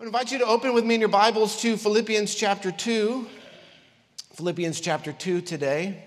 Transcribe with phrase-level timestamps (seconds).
[0.00, 3.26] I invite you to open with me in your Bibles to Philippians chapter 2.
[4.32, 6.02] Philippians chapter 2 today.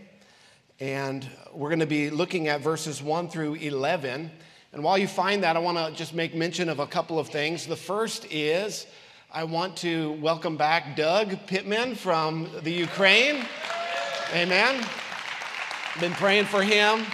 [0.79, 4.31] And we're going to be looking at verses 1 through 11.
[4.71, 7.27] And while you find that, I want to just make mention of a couple of
[7.27, 7.67] things.
[7.67, 8.87] The first is
[9.31, 13.46] I want to welcome back Doug Pittman from the Ukraine.
[14.33, 14.83] Amen.
[15.99, 17.05] Been praying for him.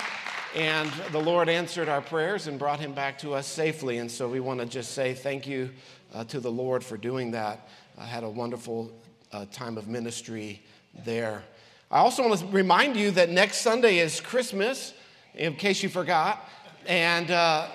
[0.55, 3.99] And the Lord answered our prayers and brought him back to us safely.
[3.99, 5.69] And so we want to just say thank you
[6.13, 7.69] uh, to the Lord for doing that.
[7.97, 8.91] I had a wonderful
[9.31, 10.63] uh, time of ministry
[11.05, 11.43] there.
[11.91, 14.93] I also want to remind you that next Sunday is Christmas,
[15.35, 16.49] in case you forgot.
[16.87, 17.67] And uh,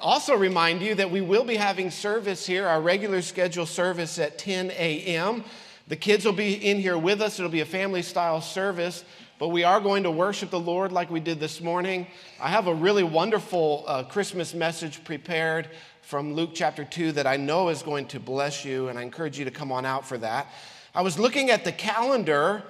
[0.00, 4.38] also remind you that we will be having service here, our regular scheduled service at
[4.38, 5.44] 10 a.m.
[5.88, 7.38] The kids will be in here with us.
[7.38, 9.04] It'll be a family style service,
[9.38, 12.08] but we are going to worship the Lord like we did this morning.
[12.40, 15.68] I have a really wonderful uh, Christmas message prepared
[16.02, 19.38] from Luke chapter 2 that I know is going to bless you, and I encourage
[19.38, 20.48] you to come on out for that.
[20.92, 22.64] I was looking at the calendar,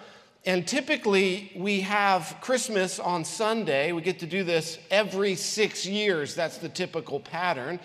[0.45, 3.93] and typically we have Christmas on Sunday.
[3.93, 7.81] We get to do this every six years, that's the typical pattern.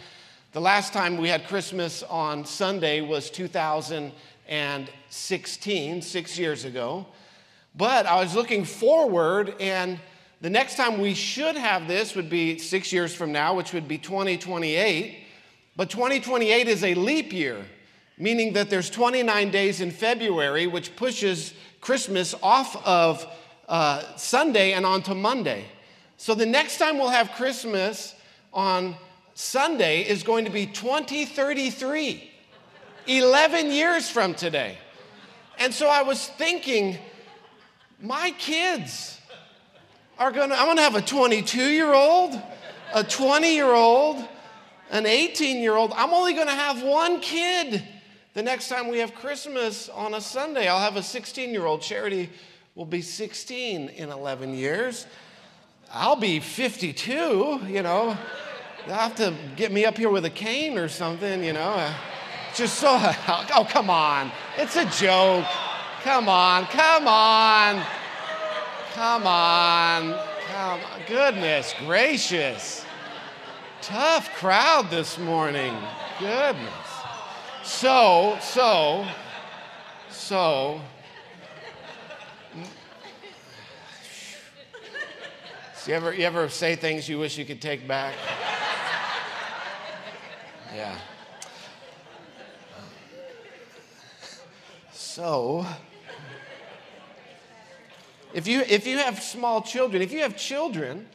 [0.52, 7.06] The last time we had Christmas on Sunday was 2016, six years ago.
[7.76, 10.00] But I was looking forward, and
[10.42, 13.88] the next time we should have this would be six years from now, which would
[13.88, 15.18] be 2028.
[15.76, 17.66] But 2028 is a leap year,
[18.18, 23.26] meaning that there's 29 days in February, which pushes Christmas off of
[23.68, 25.66] uh, Sunday and onto Monday.
[26.18, 28.16] So the next time we'll have Christmas
[28.54, 28.96] on
[29.34, 32.32] Sunday is going to be 2033,
[33.08, 34.78] 11 years from today.
[35.58, 37.00] And so I was thinking,
[38.04, 39.18] my kids
[40.20, 42.40] are gonna, I'm gonna have a 22 year old,
[42.94, 44.28] a 20 year old,
[44.92, 47.82] an 18 year old, I'm only to have one kid.
[48.34, 51.82] The next time we have Christmas on a Sunday, I'll have a 16 year old.
[51.82, 52.30] Charity
[52.76, 55.08] will be 16 in 11 years.
[55.92, 58.18] I'll be 52, you know.
[58.86, 61.94] They'll have to get me up here with a cane or something, you know.
[62.54, 64.30] Just so, oh, come on.
[64.58, 65.46] It's a joke.
[66.04, 67.82] Come on, come on.
[68.94, 70.20] Come on.
[70.52, 71.02] Come on.
[71.08, 72.86] Goodness gracious.
[73.82, 75.74] Tough crowd this morning.
[76.20, 76.74] Goodness.
[77.64, 79.08] So, so,
[80.10, 80.82] so.
[85.76, 88.14] So you ever, you ever say things you wish you could take back?
[90.76, 90.98] Yeah.
[94.92, 95.66] So,
[98.34, 101.08] if you, if you have small children, if you have children,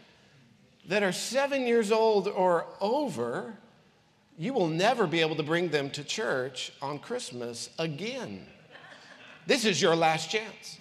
[0.88, 3.54] that are seven years old or over,
[4.38, 8.46] you will never be able to bring them to church on Christmas again.
[9.46, 10.78] This is your last chance.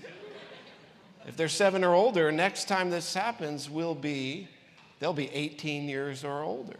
[1.25, 4.47] If they're seven or older, next time this happens will be,
[4.99, 6.77] they'll be 18 years or older.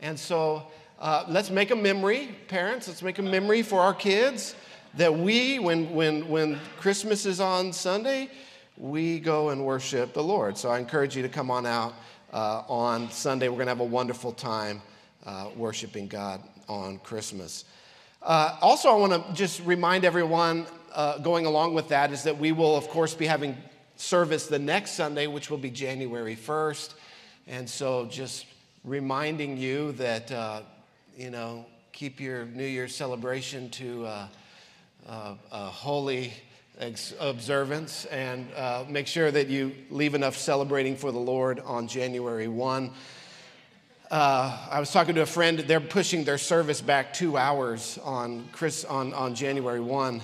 [0.00, 0.64] And so
[1.00, 4.54] uh, let's make a memory, parents, let's make a memory for our kids
[4.94, 8.30] that we, when, when, when Christmas is on Sunday,
[8.78, 10.56] we go and worship the Lord.
[10.56, 11.94] So I encourage you to come on out
[12.32, 13.48] uh, on Sunday.
[13.48, 14.80] We're going to have a wonderful time
[15.26, 17.64] uh, worshiping God on Christmas.
[18.22, 22.38] Uh, also, I want to just remind everyone uh, going along with that is that
[22.38, 23.56] we will, of course, be having
[23.96, 26.94] service the next Sunday, which will be January 1st.
[27.48, 28.46] And so, just
[28.84, 30.62] reminding you that, uh,
[31.16, 34.28] you know, keep your New Year's celebration to uh,
[35.50, 36.32] a holy
[37.18, 42.46] observance and uh, make sure that you leave enough celebrating for the Lord on January
[42.46, 42.90] 1.
[44.10, 48.48] Uh, I was talking to a friend, they're pushing their service back two hours on,
[48.52, 50.22] Chris, on, on January 1.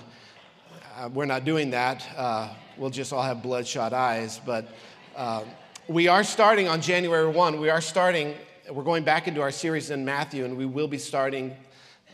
[0.96, 2.06] Uh, we're not doing that.
[2.16, 4.40] Uh, we'll just all have bloodshot eyes.
[4.46, 4.68] But
[5.16, 5.42] uh,
[5.88, 7.60] we are starting on January 1.
[7.60, 8.34] We are starting,
[8.70, 11.56] we're going back into our series in Matthew, and we will be starting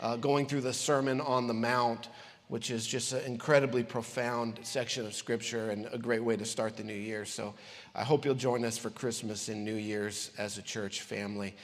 [0.01, 2.09] uh, going through the Sermon on the Mount
[2.51, 6.75] which is just an incredibly profound section of scripture and a great way to start
[6.75, 7.23] the new year.
[7.23, 7.53] So
[7.95, 11.55] I hope you'll join us for Christmas and New Year's as a church family.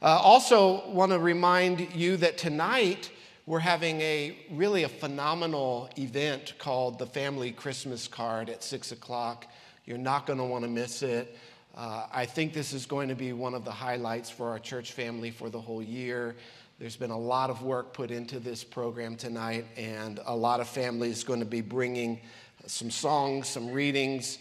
[0.00, 3.10] Uh, also, want to remind you that tonight
[3.46, 9.48] we're having a really a phenomenal event called the Family Christmas Card at six o'clock.
[9.84, 11.36] You're not going to want to miss it.
[11.76, 14.92] Uh, I think this is going to be one of the highlights for our church
[14.92, 16.36] family for the whole year.
[16.78, 20.68] There's been a lot of work put into this program tonight, and a lot of
[20.68, 22.20] families going to be bringing
[22.66, 24.36] some songs, some readings.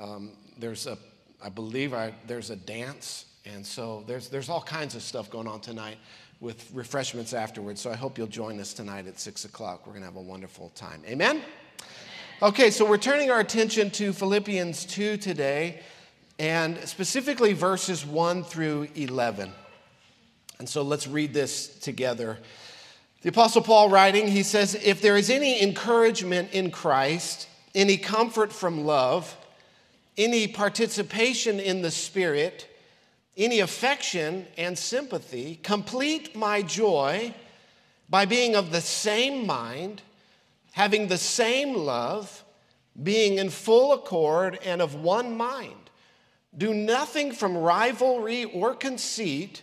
[0.00, 0.96] Um, there's a,
[1.42, 5.48] I believe, I, there's a dance, and so there's there's all kinds of stuff going
[5.48, 5.96] on tonight.
[6.38, 7.80] with refreshments afterwards.
[7.80, 9.84] So I hope you'll join us tonight at 6 o'clock.
[9.84, 11.02] We're going to have a wonderful time.
[11.06, 11.42] Amen?
[12.40, 15.80] Okay, so we're turning our attention to Philippians 2 today,
[16.38, 19.52] and specifically verses 1 through 11.
[20.60, 22.38] And so let's read this together.
[23.22, 28.52] The Apostle Paul writing, he says, If there is any encouragement in Christ, any comfort
[28.52, 29.34] from love,
[30.18, 32.68] any participation in the Spirit,
[33.38, 37.34] any affection and sympathy, complete my joy
[38.10, 40.02] by being of the same mind,
[40.72, 42.44] having the same love,
[43.02, 45.88] being in full accord and of one mind.
[46.54, 49.62] Do nothing from rivalry or conceit,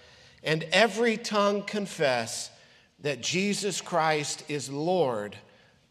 [0.43, 2.49] and every tongue confess
[2.99, 5.35] that Jesus Christ is Lord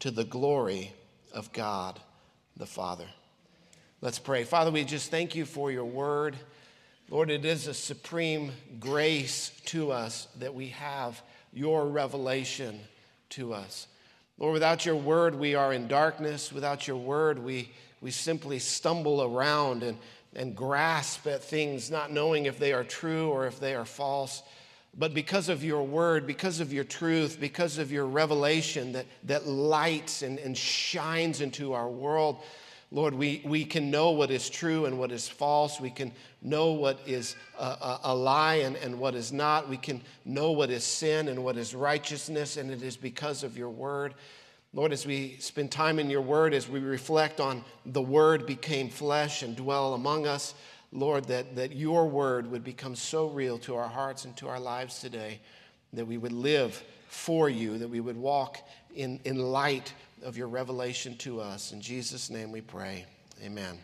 [0.00, 0.92] to the glory
[1.32, 2.00] of God
[2.56, 3.06] the Father.
[4.00, 4.44] Let's pray.
[4.44, 6.36] Father, we just thank you for your word.
[7.10, 11.20] Lord, it is a supreme grace to us that we have
[11.52, 12.80] your revelation
[13.30, 13.86] to us.
[14.38, 16.52] Lord, without your word, we are in darkness.
[16.52, 19.98] Without your word, we, we simply stumble around and,
[20.34, 24.42] and grasp at things, not knowing if they are true or if they are false.
[24.96, 29.46] But because of your word, because of your truth, because of your revelation that, that
[29.46, 32.42] lights and, and shines into our world,
[32.92, 35.80] Lord, we, we can know what is true and what is false.
[35.80, 36.10] We can
[36.42, 39.68] know what is a, a, a, lie and, and what is not.
[39.68, 43.56] We can know what is sin and what is righteousness, and it is because of
[43.56, 44.14] your word.
[44.72, 48.88] Lord, as we spend time in your word, as we reflect on the word became
[48.88, 50.54] flesh and dwell among us,
[50.92, 54.60] Lord, that, that your word would become so real to our hearts and to our
[54.60, 55.40] lives today
[55.92, 58.58] that we would live for you, that we would walk
[58.94, 61.72] in, in light of your revelation to us.
[61.72, 63.06] In Jesus' name we pray.
[63.42, 63.76] Amen.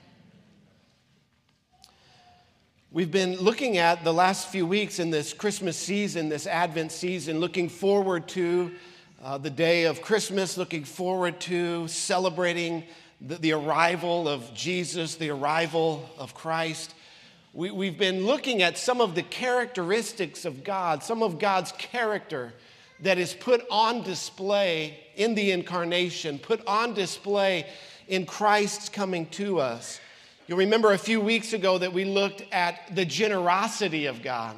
[2.93, 7.41] We've been looking at the last few weeks in this Christmas season, this Advent season,
[7.41, 8.71] looking forward to
[9.23, 12.85] uh, the day of Christmas, looking forward to celebrating
[13.21, 16.95] the, the arrival of Jesus, the arrival of Christ.
[17.53, 22.53] We, we've been looking at some of the characteristics of God, some of God's character
[23.01, 27.67] that is put on display in the incarnation, put on display
[28.09, 30.01] in Christ's coming to us.
[30.47, 34.57] You'll remember a few weeks ago that we looked at the generosity of God.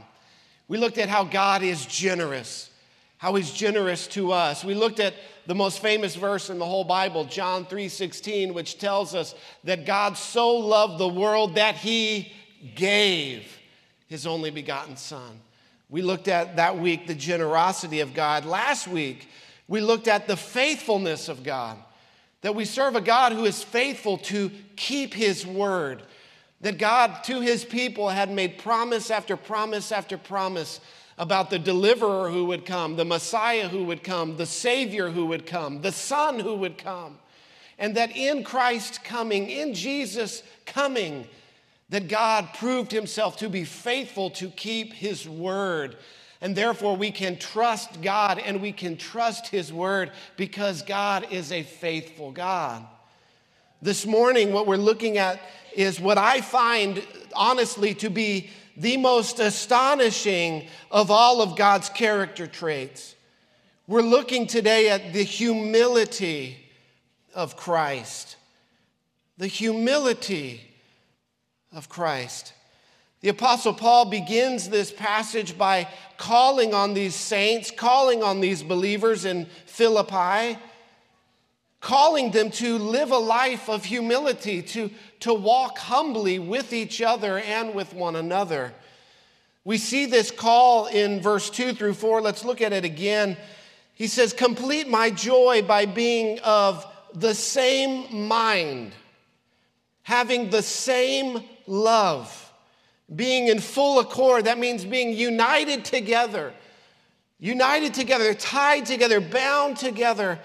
[0.66, 2.70] We looked at how God is generous,
[3.19, 4.65] how he's generous to us.
[4.65, 5.15] We looked at
[5.47, 9.34] the most famous verse in the whole Bible, John 3:16, which tells us
[9.65, 12.32] that God so loved the world that he
[12.75, 13.58] gave
[14.06, 15.41] his only begotten son.
[15.91, 18.44] We looked at that week the generosity of God.
[18.44, 19.29] Last week,
[19.67, 21.79] we looked at the faithfulness of God.
[22.43, 26.03] That we serve a God who is faithful to keep his word.
[26.60, 30.81] That God to his people had made promise after promise after promise
[31.19, 35.46] about the deliverer who would come, the Messiah who would come, the Savior who would
[35.46, 37.19] come, the Son who would come.
[37.79, 41.27] And that in Christ coming, in Jesus coming,
[41.91, 45.96] that God proved himself to be faithful to keep his word.
[46.41, 51.51] And therefore, we can trust God and we can trust his word because God is
[51.51, 52.87] a faithful God.
[53.82, 55.41] This morning, what we're looking at
[55.75, 62.47] is what I find honestly to be the most astonishing of all of God's character
[62.47, 63.17] traits.
[63.89, 66.56] We're looking today at the humility
[67.35, 68.37] of Christ.
[69.37, 70.61] The humility
[71.73, 72.53] of Christ.
[73.20, 79.25] The Apostle Paul begins this passage by calling on these saints, calling on these believers
[79.25, 80.56] in Philippi,
[81.81, 87.39] calling them to live a life of humility, to, to walk humbly with each other
[87.39, 88.73] and with one another.
[89.65, 92.20] We see this call in verse 2 through 4.
[92.20, 93.37] Let's look at it again.
[93.94, 98.93] He says, Complete my joy by being of the same mind,
[100.03, 102.53] having the same love,
[103.15, 104.47] being in full accord.
[104.47, 106.53] That means being united together,
[107.39, 110.39] united together, tied together, bound together,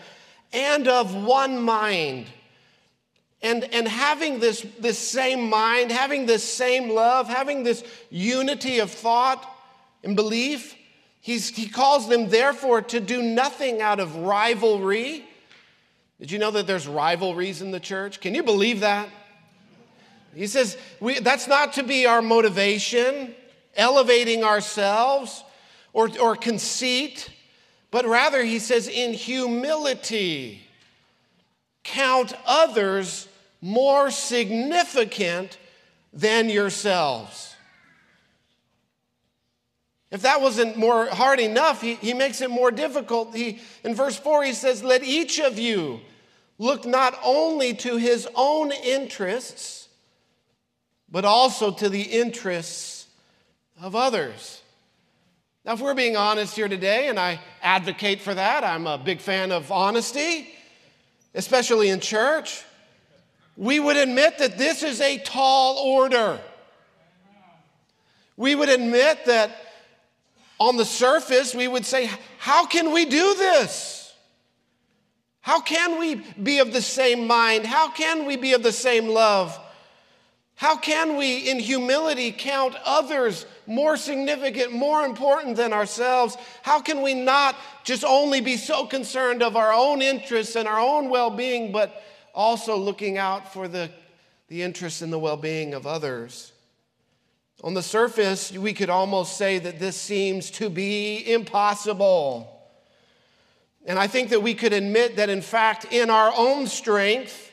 [0.54, 2.28] and of one mind.
[3.42, 8.90] And, and having this, this same mind, having this same love, having this unity of
[8.90, 9.46] thought
[10.04, 10.76] and belief,
[11.24, 15.26] He's, he calls them, therefore, to do nothing out of rivalry.
[16.20, 18.20] Did you know that there's rivalries in the church?
[18.20, 19.08] Can you believe that?
[20.36, 23.34] He says, we, that's not to be our motivation,
[23.74, 25.46] elevating ourselves
[25.94, 27.30] or, or conceit,
[27.94, 30.64] but rather, he says, in humility,
[31.84, 33.28] count others
[33.62, 35.60] more significant
[36.12, 37.56] than yourselves.
[40.10, 43.36] If that wasn't more hard enough, he, he makes it more difficult.
[43.36, 46.00] He, in verse 4, he says, Let each of you
[46.58, 49.88] look not only to his own interests,
[51.12, 53.06] but also to the interests
[53.80, 54.63] of others.
[55.66, 59.22] Now, if we're being honest here today, and I advocate for that, I'm a big
[59.22, 60.54] fan of honesty,
[61.34, 62.64] especially in church,
[63.56, 66.42] we would admit that this is a tall order.
[68.36, 69.56] We would admit that
[70.60, 74.14] on the surface, we would say, How can we do this?
[75.40, 77.66] How can we be of the same mind?
[77.66, 79.58] How can we be of the same love?
[80.56, 86.38] How can we, in humility, count others more significant, more important than ourselves?
[86.62, 90.80] How can we not just only be so concerned of our own interests and our
[90.80, 92.04] own well being, but
[92.34, 93.90] also looking out for the,
[94.48, 96.52] the interests and the well being of others?
[97.64, 102.50] On the surface, we could almost say that this seems to be impossible.
[103.86, 107.52] And I think that we could admit that, in fact, in our own strength,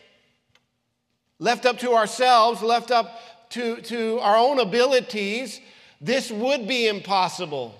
[1.39, 5.61] left up to ourselves, left up to, to our own abilities,
[6.01, 7.75] this would be impossible.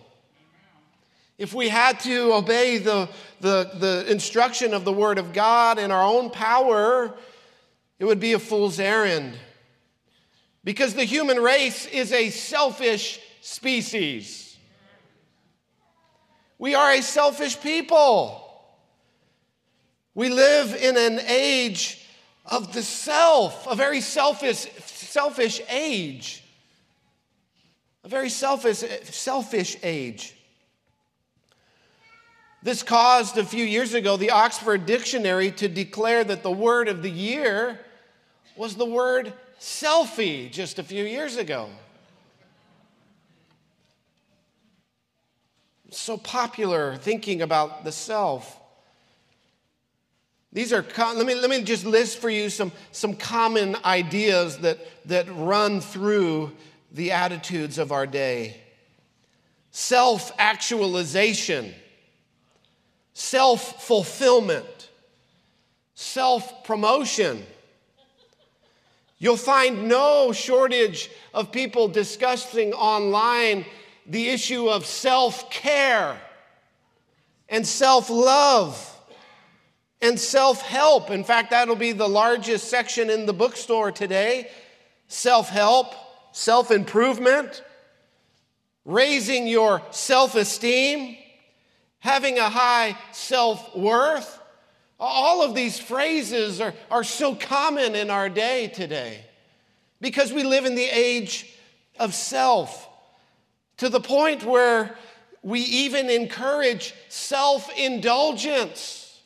[1.39, 3.09] If we had to obey the,
[3.41, 7.15] the, the instruction of the Word of God in our own power,
[7.99, 9.35] it would be a fool's errand.
[10.63, 14.59] Because the human race is a selfish species.
[16.59, 18.47] We are a selfish people.
[20.15, 22.07] We live in an age
[22.45, 26.40] of the self, a very selfish, selfish age.
[28.05, 30.35] A very selfish, selfish age.
[32.63, 37.03] This caused a few years ago the Oxford Dictionary to declare that the word of
[37.03, 37.81] the year
[38.57, 41.71] was the word selfie just a few years ago.
[45.91, 48.59] So popular thinking about the self.
[50.53, 54.79] These are, let me, let me just list for you some, some common ideas that,
[55.07, 56.53] that run through
[56.93, 58.61] the attitudes of our day.
[59.71, 61.75] Self actualization,
[63.13, 64.91] self fulfillment,
[65.95, 67.45] self promotion
[69.23, 73.67] You'll find no shortage of people discussing online
[74.07, 76.19] the issue of self care
[77.47, 78.99] and self love
[80.01, 81.11] and self help.
[81.11, 84.51] In fact, that'll be the largest section in the bookstore today.
[85.07, 85.95] Self help,
[86.33, 87.63] self improvement,
[88.85, 91.17] raising your self esteem,
[91.99, 94.39] having a high self worth.
[94.99, 99.25] All of these phrases are, are so common in our day today
[100.01, 101.51] because we live in the age
[101.99, 102.89] of self
[103.79, 104.95] to the point where
[105.43, 109.21] we even encourage self indulgence.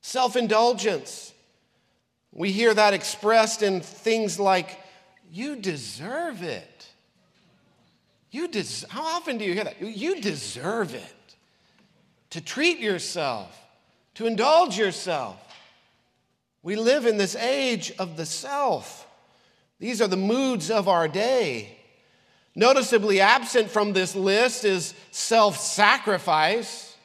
[0.00, 1.32] Self indulgence.
[2.32, 4.78] We hear that expressed in things like,
[5.32, 6.88] you deserve it.
[8.30, 9.80] You des- How often do you hear that?
[9.80, 11.36] You deserve it
[12.30, 13.58] to treat yourself
[14.14, 15.36] to indulge yourself.
[16.62, 19.06] We live in this age of the self.
[19.78, 21.78] These are the moods of our day.
[22.54, 26.96] Noticeably absent from this list is self sacrifice.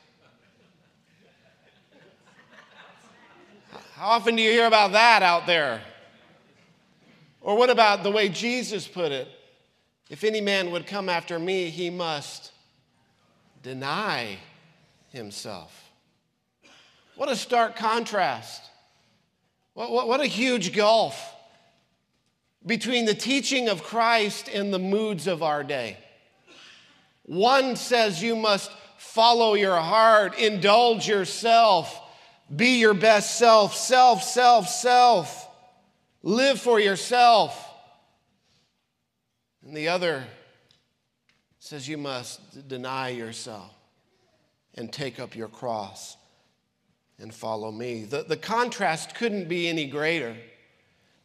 [3.94, 5.82] How often do you hear about that out there?
[7.48, 9.25] Or what about the way Jesus put it?
[10.10, 12.51] If any man would come after me, he must
[13.63, 14.38] deny
[15.13, 15.89] himself.
[17.16, 18.63] What a stark contrast.
[19.75, 21.34] What, what, what, a huge gulf
[22.66, 25.98] between the teaching of Christ and the moods of our day.
[27.24, 31.98] One says you must follow your heart, indulge yourself,
[32.54, 35.47] be your best self, self, self, self.
[36.28, 37.74] Live for yourself.
[39.66, 40.26] And the other
[41.58, 43.74] says you must deny yourself
[44.76, 46.18] and take up your cross
[47.18, 48.04] and follow me.
[48.04, 50.36] The, the contrast couldn't be any greater.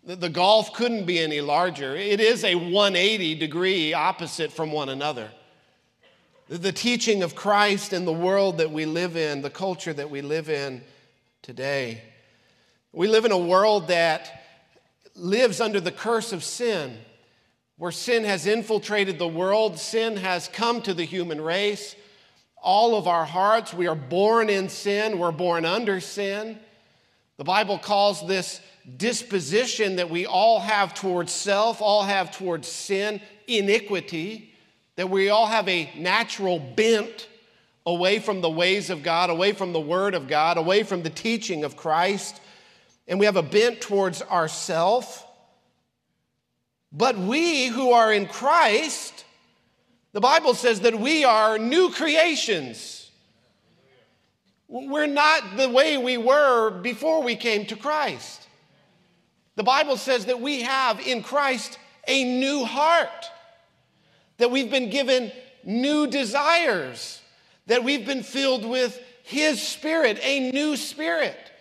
[0.04, 1.96] The, the gulf couldn't be any larger.
[1.96, 5.32] It is a 180 degree opposite from one another.
[6.48, 10.10] The, the teaching of Christ and the world that we live in, the culture that
[10.10, 10.80] we live in
[11.42, 12.02] today.
[12.92, 14.38] We live in a world that
[15.14, 16.96] lives under the curse of sin,
[17.76, 21.96] where sin has infiltrated the world, sin has come to the human race
[22.62, 23.74] all of our hearts.
[23.74, 26.58] We are born in sin, we're born under sin.
[27.36, 28.60] The Bible calls this
[28.96, 34.54] disposition that we all have towards self, all have towards sin, iniquity,
[34.96, 37.28] that we all have a natural bent
[37.84, 41.10] away from the ways of God, away from the Word of God, away from the
[41.10, 42.40] teaching of Christ,
[43.06, 45.26] and we have a bent towards ourself.
[46.92, 49.24] But we who are in Christ,
[50.12, 53.10] the Bible says that we are new creations.
[54.68, 58.46] We're not the way we were before we came to Christ.
[59.56, 61.78] The Bible says that we have in Christ
[62.08, 63.30] a new heart,
[64.38, 65.30] that we've been given
[65.64, 67.20] new desires,
[67.66, 71.51] that we've been filled with His Spirit, a new spirit,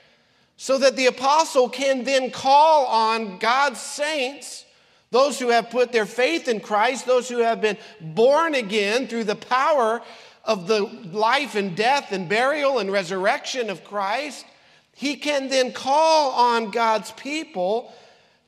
[0.62, 4.64] so that the apostle can then call on God's saints
[5.10, 9.24] those who have put their faith in Christ, those who have been born again through
[9.24, 10.04] the power
[10.46, 14.46] of the life and death and burial and resurrection of Christ,
[14.94, 17.92] he can then call on God's people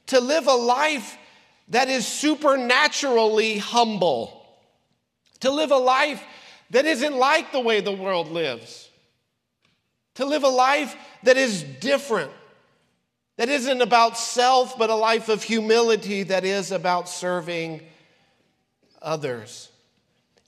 [0.06, 1.18] to live a life
[1.70, 4.46] that is supernaturally humble,
[5.40, 6.24] to live a life
[6.70, 8.83] that isn't like the way the world lives,
[10.16, 12.32] to live a life that is different
[13.38, 17.82] that isn't about self, but a life of humility that is about serving
[19.02, 19.70] others.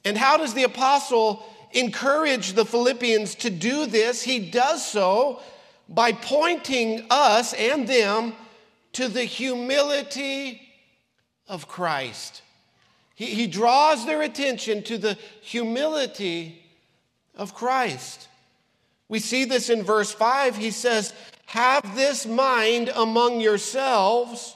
[0.04, 4.22] And how does the apostle encourage the Philippians to do this?
[4.22, 5.42] He does so
[5.90, 8.34] by pointing us and them
[8.94, 10.62] to the humility
[11.48, 12.44] of Christ.
[13.16, 16.64] He, he draws their attention to the humility
[17.36, 18.28] of Christ.
[19.08, 20.56] We see this in verse 5.
[20.56, 21.14] He says,
[21.46, 24.56] have this mind among yourselves,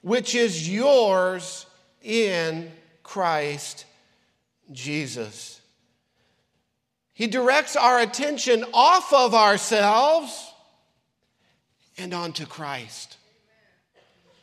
[0.00, 1.66] which is yours
[2.02, 2.70] in
[3.02, 3.86] Christ
[4.70, 5.60] Jesus.
[7.12, 10.52] He directs our attention off of ourselves
[11.96, 13.16] and onto Christ.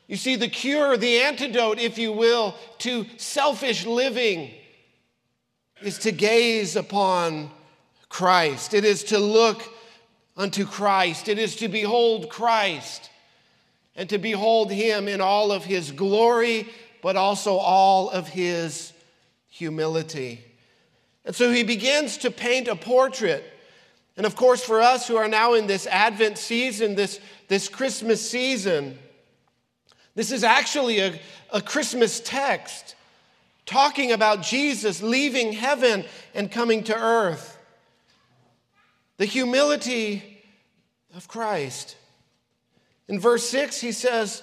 [0.08, 4.52] You see, the cure, the antidote, if you will, to selfish living
[5.82, 7.50] is to gaze upon
[8.12, 8.74] Christ.
[8.74, 9.64] It is to look
[10.36, 11.30] unto Christ.
[11.30, 13.10] It is to behold Christ
[13.96, 16.68] and to behold him in all of his glory,
[17.02, 18.92] but also all of his
[19.50, 20.44] humility.
[21.24, 23.46] And so he begins to paint a portrait.
[24.18, 28.30] And of course, for us who are now in this Advent season, this, this Christmas
[28.30, 29.00] season,
[30.16, 31.18] this is actually a,
[31.54, 32.96] a Christmas text
[33.66, 36.04] talking about Jesus leaving heaven
[36.36, 37.51] and coming to earth.
[39.22, 40.24] The humility
[41.16, 41.96] of Christ.
[43.08, 44.42] In verse 6, he says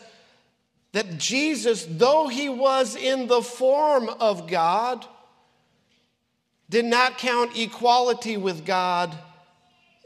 [0.92, 5.04] that Jesus, though he was in the form of God,
[6.70, 9.12] did not count equality with God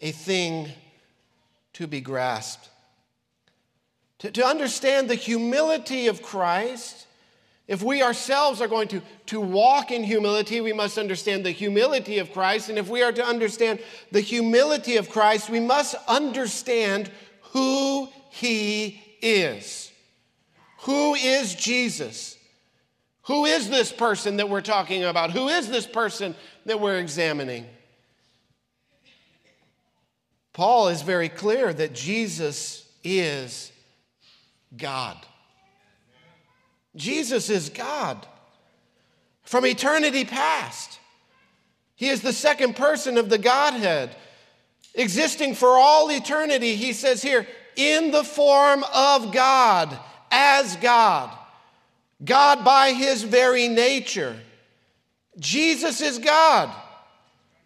[0.01, 0.71] a thing
[1.75, 2.71] to be grasped.
[4.21, 7.07] To, to understand the humility of Christ,
[7.69, 12.19] if we ourselves are going to, to walk in humility, we must understand the humility
[12.19, 12.69] of Christ.
[12.69, 13.79] And if we are to understand
[14.11, 17.11] the humility of Christ, we must understand
[17.53, 19.91] who he is.
[20.81, 22.37] Who is Jesus?
[23.27, 25.31] Who is this person that we're talking about?
[25.31, 26.35] Who is this person
[26.67, 27.67] that we're examining?
[30.53, 33.71] Paul is very clear that Jesus is
[34.77, 35.17] God.
[36.95, 38.27] Jesus is God
[39.43, 40.99] from eternity past.
[41.95, 44.15] He is the second person of the Godhead,
[44.95, 46.75] existing for all eternity.
[46.75, 49.99] He says here, in the form of God,
[50.31, 51.31] as God,
[52.25, 54.39] God by his very nature.
[55.39, 56.71] Jesus is God.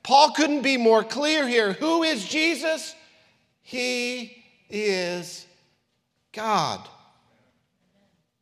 [0.03, 1.73] Paul couldn't be more clear here.
[1.73, 2.95] Who is Jesus?
[3.62, 5.47] He is
[6.33, 6.89] God.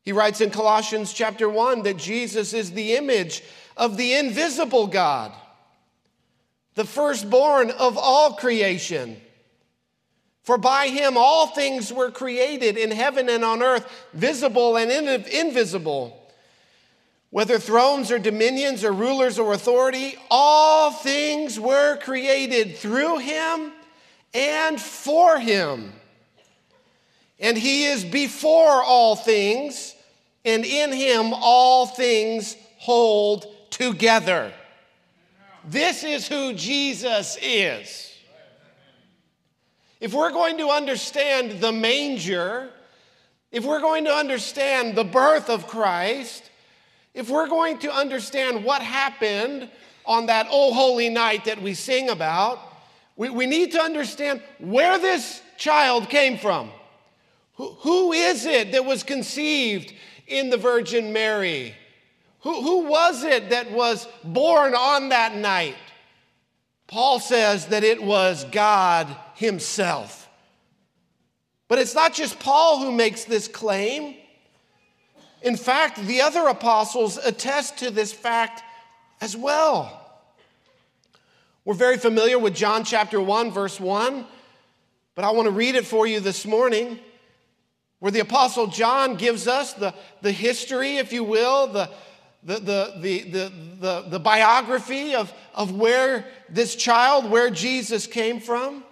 [0.05, 3.43] He writes in Colossians chapter 1 that Jesus is the image
[3.77, 5.33] of the invisible God,
[6.75, 9.17] the firstborn of all creation.
[10.43, 16.21] For by him all things were created in heaven and on earth, visible and invisible.
[17.31, 23.73] Whether thrones or dominions or rulers or authority, all things were created through him
[24.35, 25.95] and for him.
[27.41, 29.94] And he is before all things,
[30.45, 34.53] and in him all things hold together.
[35.67, 38.13] This is who Jesus is.
[40.01, 42.69] If we're going to understand the manger,
[43.51, 46.51] if we're going to understand the birth of Christ,
[47.15, 49.71] if we're going to understand what happened
[50.05, 52.59] on that oh holy night that we sing about,
[53.17, 56.71] we, we need to understand where this child came from.
[57.55, 59.95] Who, who is it that was conceived
[60.27, 61.75] in the Virgin Mary?
[62.41, 65.77] Who, who was it that was born on that night?
[66.87, 70.29] Paul says that it was God Himself.
[71.69, 74.15] But it's not just Paul who makes this claim.
[75.43, 78.63] In fact, the other apostles attest to this fact
[79.21, 80.01] as well.
[81.65, 84.27] We're very familiar with John chapter 1, verse 1,
[85.15, 86.99] but I want to read it for you this morning,
[88.01, 91.91] where the apostle John gives us the, the history, if you will, the,
[92.43, 98.85] the, the, the, the, the, biography of, of where this child, where Jesus came from.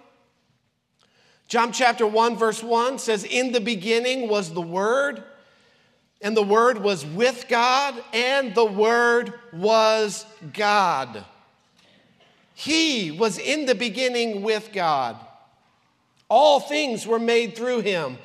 [1.47, 5.23] John chapter 1, verse 1 says, In the beginning was the Word,
[6.21, 11.23] and the Word was with God, and the Word was God.
[12.55, 15.17] He was in the beginning with God.
[16.29, 18.17] All things were made through him,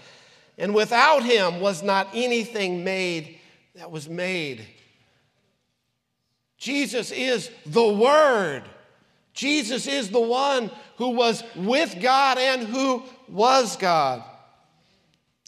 [0.59, 3.39] and without him was not anything made
[3.77, 4.67] that was made.
[6.59, 8.65] Jesus is the Word.
[9.33, 14.25] Jesus is the one who was with God and who was God.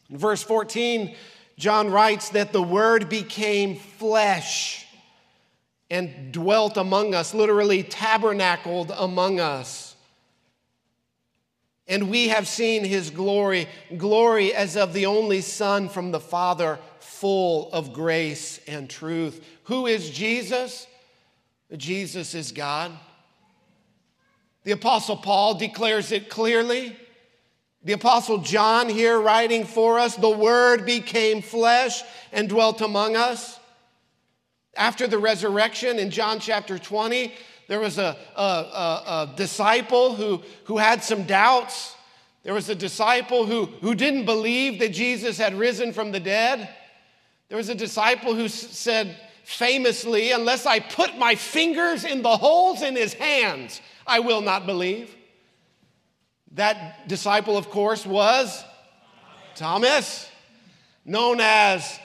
[0.08, 1.16] In verse 14,
[1.58, 4.86] John writes that the Word became flesh
[5.90, 9.89] and dwelt among us, literally tabernacled among us.
[11.90, 16.78] And we have seen his glory, glory as of the only Son from the Father,
[17.00, 19.44] full of grace and truth.
[19.64, 20.86] Who is Jesus?
[21.76, 22.92] Jesus is God.
[24.62, 26.96] The Apostle Paul declares it clearly.
[27.82, 33.58] The Apostle John, here writing for us, the Word became flesh and dwelt among us.
[34.76, 37.32] After the resurrection in John chapter 20,
[37.70, 41.94] there was a, a, a, a disciple who, who had some doubts.
[42.42, 46.68] There was a disciple who, who didn't believe that Jesus had risen from the dead.
[47.48, 52.82] There was a disciple who said, famously, Unless I put my fingers in the holes
[52.82, 55.14] in his hands, I will not believe.
[56.54, 58.64] That disciple, of course, was
[59.54, 60.28] Thomas,
[61.04, 62.00] known as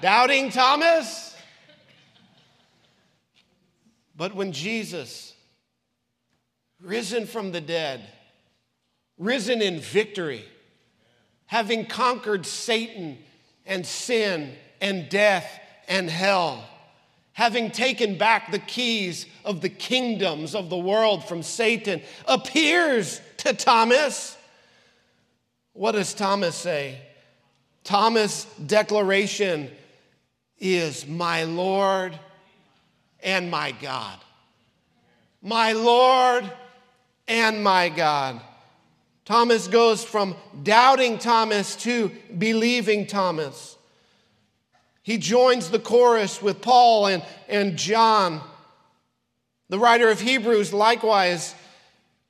[0.00, 1.25] Doubting Thomas.
[4.16, 5.34] But when Jesus,
[6.80, 8.02] risen from the dead,
[9.18, 10.44] risen in victory,
[11.46, 13.18] having conquered Satan
[13.66, 16.64] and sin and death and hell,
[17.32, 23.52] having taken back the keys of the kingdoms of the world from Satan, appears to
[23.52, 24.36] Thomas.
[25.74, 26.98] What does Thomas say?
[27.84, 29.70] Thomas' declaration
[30.58, 32.18] is, My Lord
[33.26, 34.18] and my God.
[35.42, 36.50] My Lord
[37.28, 38.40] and my God.
[39.26, 43.76] Thomas goes from doubting Thomas to believing Thomas.
[45.02, 48.40] He joins the chorus with Paul and, and John.
[49.68, 51.54] The writer of Hebrews likewise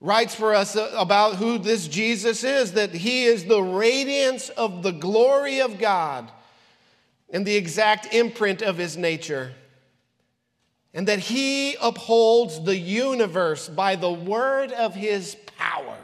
[0.00, 4.92] writes for us about who this Jesus is that he is the radiance of the
[4.92, 6.30] glory of God
[7.30, 9.52] and the exact imprint of his nature,
[10.96, 15.98] and that he upholds the universe by the word of his power.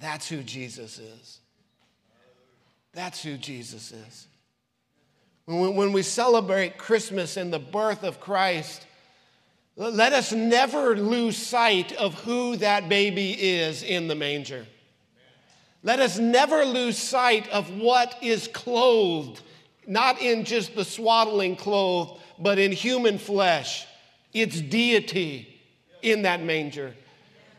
[0.00, 1.40] That's who Jesus is.
[2.94, 4.26] That's who Jesus is.
[5.44, 8.86] When we celebrate Christmas and the birth of Christ,
[9.76, 14.66] let us never lose sight of who that baby is in the manger.
[15.82, 19.42] Let us never lose sight of what is clothed,
[19.86, 23.86] not in just the swaddling clothes, but in human flesh.
[24.32, 25.60] It's deity
[26.02, 26.94] in that manger.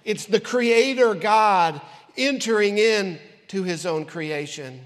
[0.03, 1.81] It's the Creator God
[2.15, 4.85] entering in to His own creation.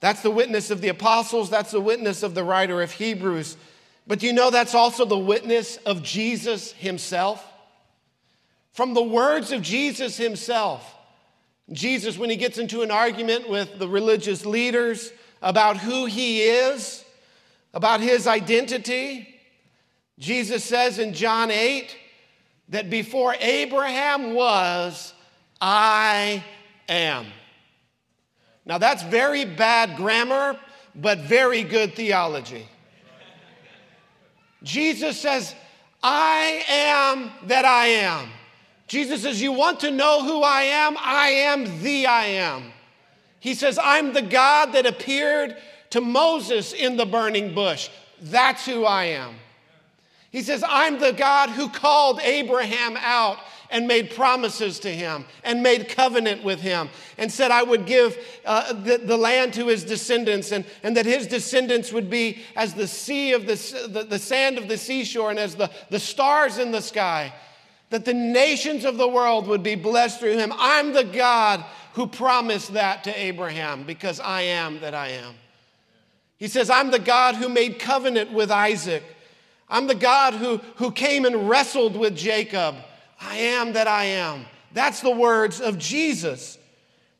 [0.00, 3.56] That's the witness of the apostles, that's the witness of the writer of Hebrews.
[4.06, 7.44] But you know that's also the witness of Jesus himself?
[8.72, 10.94] From the words of Jesus himself.
[11.72, 17.04] Jesus, when he gets into an argument with the religious leaders about who he is,
[17.74, 19.38] about his identity,
[20.18, 21.94] Jesus says in John 8
[22.70, 25.12] that before Abraham was,
[25.60, 26.44] I
[26.88, 27.26] am.
[28.64, 30.58] Now, that's very bad grammar,
[30.94, 32.66] but very good theology.
[34.62, 35.54] Jesus says,
[36.02, 38.28] I am that I am.
[38.88, 40.96] Jesus says, You want to know who I am?
[40.98, 42.72] I am the I am.
[43.38, 45.56] He says, I'm the God that appeared
[45.90, 47.88] to Moses in the burning bush.
[48.20, 49.36] That's who I am.
[50.30, 53.38] He says, I'm the God who called Abraham out
[53.70, 58.18] and made promises to him and made covenant with him and said, I would give
[58.44, 62.74] uh, the, the, land to his descendants and, and that his descendants would be as
[62.74, 66.58] the sea of the, the, the sand of the seashore and as the, the stars
[66.58, 67.32] in the sky,
[67.90, 70.52] that the nations of the world would be blessed through him.
[70.56, 75.34] I'm the God who promised that to Abraham because I am that I am.
[76.36, 79.02] He says, I'm the God who made covenant with Isaac.
[79.68, 82.76] I'm the God who, who came and wrestled with Jacob.
[83.20, 84.44] I am that I am.
[84.72, 86.58] That's the words of Jesus.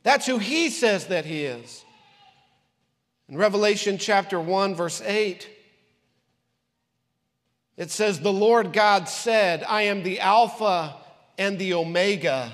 [0.02, 1.84] That's who he says that he is.
[3.28, 5.48] In Revelation chapter 1, verse 8,
[7.78, 10.96] it says, The Lord God said, I am the Alpha
[11.38, 12.52] and the Omega,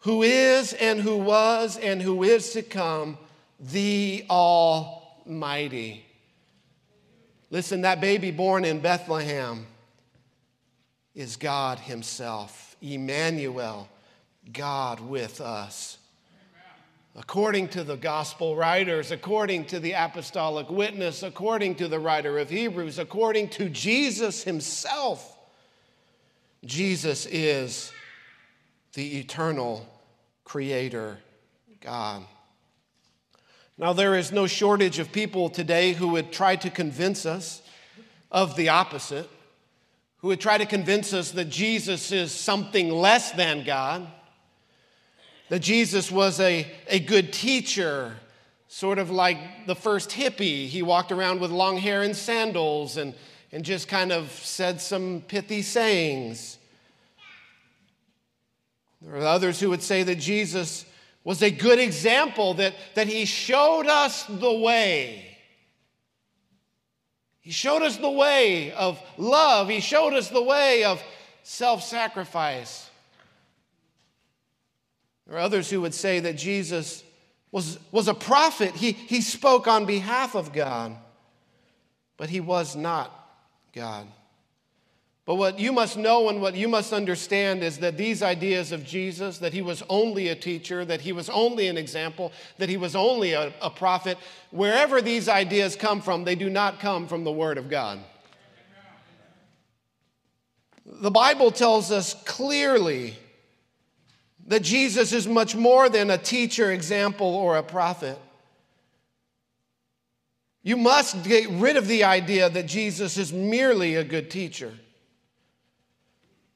[0.00, 3.16] who is and who was and who is to come,
[3.58, 6.04] the Almighty.
[7.50, 9.66] Listen, that baby born in Bethlehem
[11.14, 13.88] is God Himself, Emmanuel,
[14.52, 15.96] God with us.
[17.14, 22.48] According to the gospel writers, according to the apostolic witness, according to the writer of
[22.48, 25.36] Hebrews, according to Jesus Himself,
[26.64, 27.92] Jesus is
[28.94, 29.86] the eternal
[30.44, 31.18] Creator
[31.80, 32.22] God.
[33.76, 37.62] Now, there is no shortage of people today who would try to convince us
[38.30, 39.28] of the opposite
[40.22, 44.06] who would try to convince us that Jesus is something less than God,
[45.52, 48.16] that Jesus was a, a good teacher,
[48.68, 50.66] sort of like the first hippie.
[50.66, 53.12] He walked around with long hair and sandals and,
[53.52, 56.56] and just kind of said some pithy sayings.
[59.02, 60.86] There are others who would say that Jesus
[61.22, 65.36] was a good example, that, that he showed us the way.
[67.42, 71.02] He showed us the way of love, He showed us the way of
[71.42, 72.88] self sacrifice.
[75.32, 77.02] There are others who would say that Jesus
[77.50, 78.74] was, was a prophet.
[78.74, 80.94] He, he spoke on behalf of God,
[82.18, 83.10] but he was not
[83.74, 84.08] God.
[85.24, 88.84] But what you must know and what you must understand is that these ideas of
[88.84, 92.76] Jesus, that he was only a teacher, that he was only an example, that he
[92.76, 94.18] was only a, a prophet,
[94.50, 98.00] wherever these ideas come from, they do not come from the Word of God.
[100.84, 103.16] The Bible tells us clearly
[104.46, 108.18] that Jesus is much more than a teacher, example, or a prophet.
[110.62, 114.72] You must get rid of the idea that Jesus is merely a good teacher.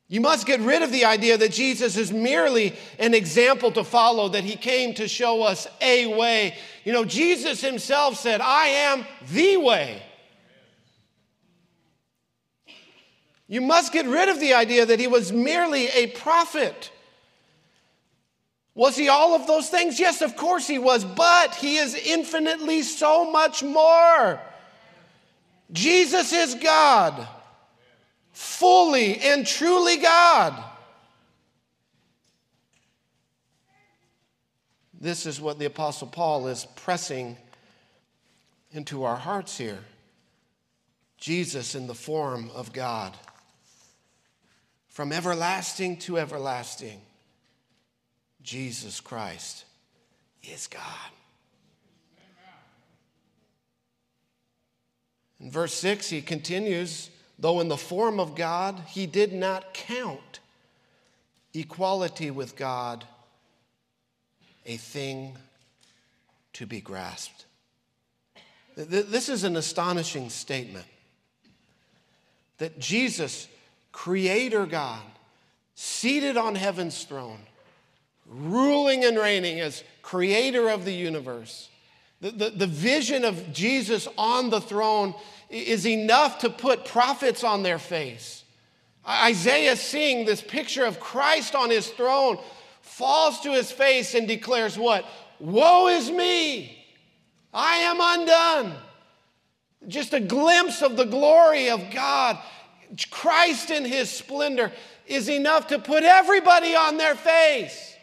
[0.09, 4.29] You must get rid of the idea that Jesus is merely an example to follow,
[4.29, 6.57] that he came to show us a way.
[6.85, 10.01] You know, Jesus himself said, I am the way.
[13.49, 16.93] You must get rid of the idea that he was merely a prophet.
[18.77, 19.99] Was he all of those things?
[19.99, 24.39] Yes, of course he was, but he is infinitely so much more.
[25.73, 27.27] Jesus is God
[28.33, 30.63] fully and truly God.
[35.01, 37.39] This is what the Apostle Paul is pressing
[38.73, 39.79] into our hearts here.
[41.17, 43.17] Jesus in the form of God.
[44.89, 47.01] From everlasting to everlasting,
[48.47, 49.65] Jesus Christ
[50.43, 50.83] is God.
[55.41, 60.41] In verse 6, he continues though in the form of God, he did not count
[61.53, 63.05] equality with God
[64.65, 65.37] a thing
[66.55, 67.45] to be grasped.
[68.77, 70.87] This is an astonishing statement
[72.59, 73.49] that Jesus,
[73.93, 75.03] Creator God,
[75.75, 77.41] seated on heaven's throne,
[78.29, 81.69] ruling and reigning as creator of the universe,
[82.21, 85.15] The, the, the vision of Jesus on the throne
[85.51, 88.45] is enough to put prophets on their face.
[89.07, 92.39] Isaiah, seeing this picture of Christ on his throne,
[92.81, 95.05] falls to his face and declares, What?
[95.39, 96.85] Woe is me!
[97.53, 98.79] I am undone.
[99.87, 102.39] Just a glimpse of the glory of God.
[103.11, 104.73] Christ in his splendor
[105.07, 107.96] is enough to put everybody on their face.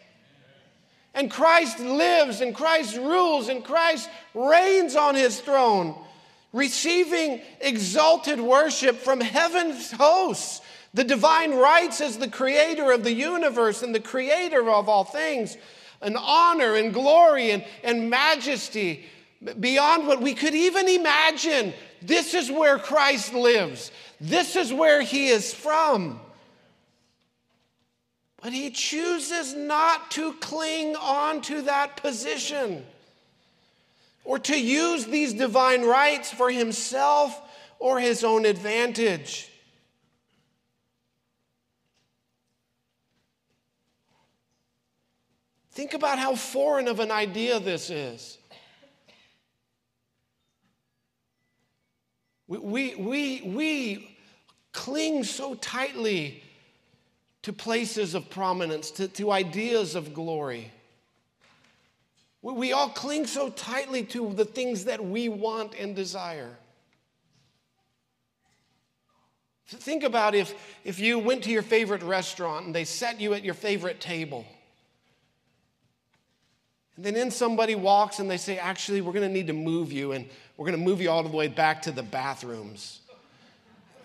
[1.14, 5.94] And Christ lives, and Christ rules, and Christ reigns on his throne,
[6.52, 10.60] receiving exalted worship from heaven's hosts.
[10.92, 15.56] The divine rights as the creator of the universe and the creator of all things,
[16.02, 19.04] an honor and glory and, and majesty
[19.60, 21.72] beyond what we could even imagine.
[22.00, 26.20] This is where Christ lives, this is where he is from.
[28.44, 32.84] But he chooses not to cling on to that position
[34.22, 37.40] or to use these divine rights for himself
[37.78, 39.48] or his own advantage.
[45.70, 48.36] Think about how foreign of an idea this is.
[52.46, 54.18] We, we, we, we
[54.72, 56.43] cling so tightly
[57.44, 60.72] to places of prominence, to, to ideas of glory.
[62.40, 66.56] We, we all cling so tightly to the things that we want and desire.
[69.66, 70.54] Think about if,
[70.84, 74.46] if you went to your favorite restaurant and they set you at your favorite table.
[76.96, 79.92] And then in somebody walks and they say, Actually, we're going to need to move
[79.92, 80.26] you, and
[80.56, 83.00] we're going to move you all the way back to the bathrooms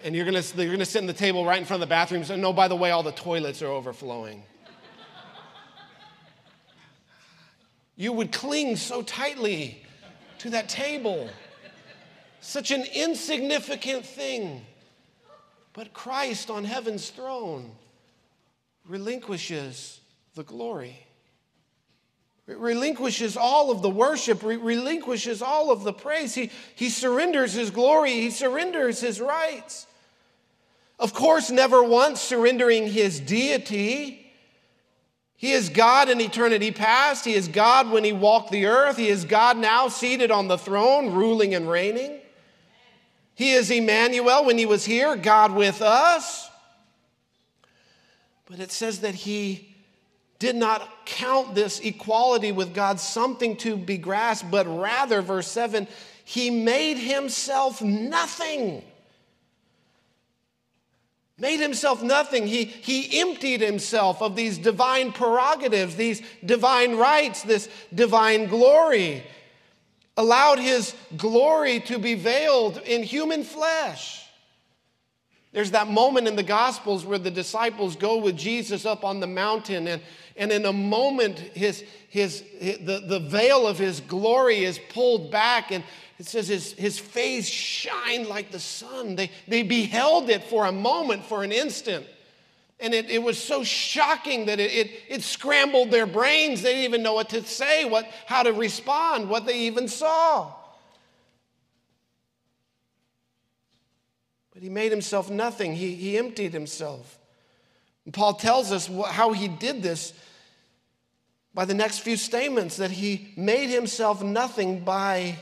[0.03, 2.29] and you're gonna, you're gonna sit in the table right in front of the bathrooms,
[2.29, 4.43] and no, by the way, all the toilets are overflowing.
[7.95, 9.83] you would cling so tightly
[10.39, 11.29] to that table.
[12.41, 14.65] Such an insignificant thing.
[15.73, 17.71] But Christ on heaven's throne
[18.87, 19.99] relinquishes
[20.35, 21.05] the glory,
[22.47, 26.33] relinquishes all of the worship, relinquishes all of the praise.
[26.33, 29.85] He, he surrenders his glory, he surrenders his rights.
[30.99, 34.31] Of course, never once surrendering his deity.
[35.37, 37.23] He is God in eternity past.
[37.23, 38.97] He is God when he walked the earth.
[38.97, 42.19] He is God now seated on the throne, ruling and reigning.
[43.35, 46.49] He is Emmanuel when he was here, God with us.
[48.47, 49.73] But it says that he
[50.39, 55.87] did not count this equality with God something to be grasped, but rather, verse 7,
[56.25, 58.83] he made himself nothing
[61.39, 62.47] made himself nothing.
[62.47, 69.23] He, he emptied himself of these divine prerogatives, these divine rights, this divine glory,
[70.17, 74.25] allowed his glory to be veiled in human flesh.
[75.51, 79.27] There's that moment in the Gospels where the disciples go with Jesus up on the
[79.27, 80.01] mountain, and,
[80.37, 85.31] and in a moment, his, his, his the, the veil of his glory is pulled
[85.31, 85.83] back, and
[86.19, 89.15] it says his, his face shined like the sun.
[89.15, 92.05] They, they beheld it for a moment, for an instant.
[92.81, 96.61] And it, it was so shocking that it, it, it scrambled their brains.
[96.61, 100.51] They didn't even know what to say, what, how to respond, what they even saw.
[104.53, 107.17] But he made himself nothing, he, he emptied himself.
[108.03, 110.11] And Paul tells us how he did this
[111.53, 115.37] by the next few statements that he made himself nothing by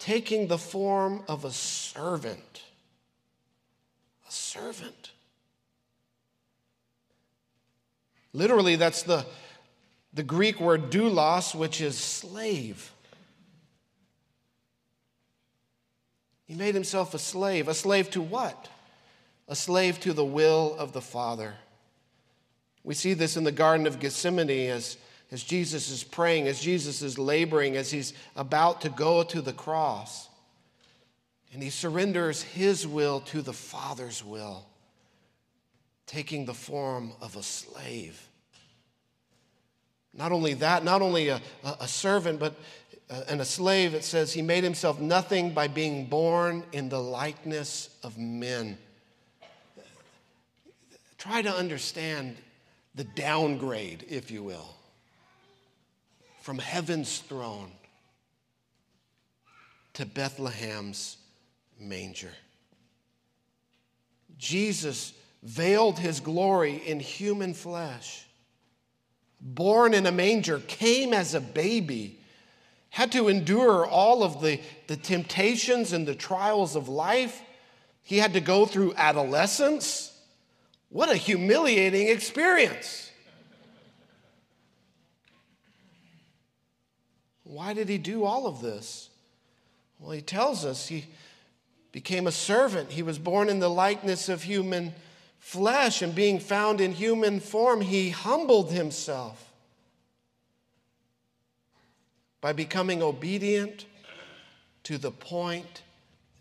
[0.00, 2.62] taking the form of a servant.
[4.28, 5.12] A servant.
[8.32, 9.26] Literally, that's the,
[10.12, 12.90] the Greek word doulos, which is slave.
[16.46, 17.68] He made himself a slave.
[17.68, 18.68] A slave to what?
[19.46, 21.54] A slave to the will of the Father.
[22.82, 24.96] We see this in the Garden of Gethsemane as
[25.32, 29.52] as Jesus is praying, as Jesus is laboring, as he's about to go to the
[29.52, 30.28] cross.
[31.52, 34.66] And he surrenders his will to the Father's will,
[36.06, 38.28] taking the form of a slave.
[40.12, 42.54] Not only that, not only a, a servant, but
[43.08, 47.00] uh, and a slave, it says he made himself nothing by being born in the
[47.00, 48.78] likeness of men.
[51.18, 52.36] Try to understand
[52.94, 54.76] the downgrade, if you will
[56.50, 57.70] from heaven's throne
[59.92, 61.16] to Bethlehem's
[61.78, 62.32] manger.
[64.36, 65.12] Jesus
[65.44, 68.26] veiled his glory in human flesh,
[69.40, 72.18] born in a manger, came as a baby,
[72.88, 77.40] had to endure all of the, the temptations and the trials of life.
[78.02, 80.20] He had to go through adolescence.
[80.88, 83.09] What a humiliating experience.
[87.50, 89.10] Why did he do all of this?
[89.98, 91.06] Well, he tells us he
[91.90, 92.92] became a servant.
[92.92, 94.94] He was born in the likeness of human
[95.40, 99.52] flesh, and being found in human form, he humbled himself
[102.40, 103.84] by becoming obedient
[104.84, 105.82] to the point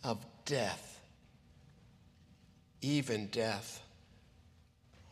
[0.03, 1.01] of death,
[2.81, 3.81] even death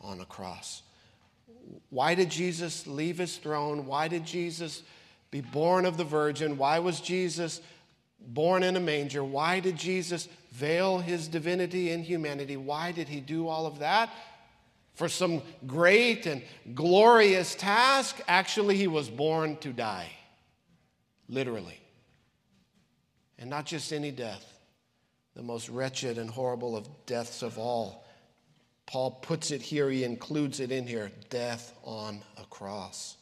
[0.00, 0.82] on a cross.
[1.90, 3.84] Why did Jesus leave his throne?
[3.86, 4.82] Why did Jesus
[5.30, 6.58] be born of the Virgin?
[6.58, 7.60] Why was Jesus
[8.20, 9.22] born in a manger?
[9.22, 12.56] Why did Jesus veil his divinity in humanity?
[12.56, 14.10] Why did he do all of that?
[14.94, 16.42] For some great and
[16.74, 18.20] glorious task?
[18.26, 20.10] Actually, he was born to die,
[21.28, 21.80] literally.
[23.38, 24.58] And not just any death,
[25.36, 28.04] the most wretched and horrible of deaths of all.
[28.86, 33.17] Paul puts it here, he includes it in here death on a cross.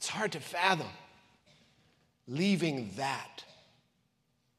[0.00, 0.88] It's hard to fathom
[2.26, 3.44] leaving that